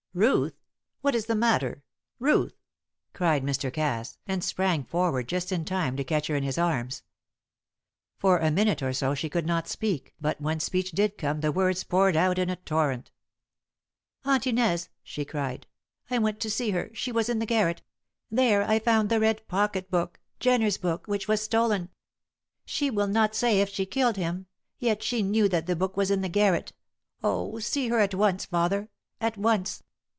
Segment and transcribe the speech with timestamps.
[0.13, 0.55] "Ruth!
[0.99, 1.83] What is the matter?
[2.19, 2.57] Ruth!"
[3.13, 3.71] cried Mr.
[3.71, 7.03] Cass, and sprang forward just in time to catch her in his arms.
[8.17, 11.53] For a minute or so she could not speak, but when speech did come the
[11.53, 13.09] words poured out in a torrent.
[14.25, 15.65] "Aunt Inez," she cried.
[16.09, 16.91] "I went to see her.
[16.93, 17.81] She was in the garret;
[18.29, 21.87] there I found the red pocket book Jenner's book which was stolen!
[22.65, 24.47] She will not say if she killed him;
[24.77, 26.73] yet she knew that the book was in the garret.
[27.23, 28.89] Oh, see her at once, father
[29.21, 29.83] at once!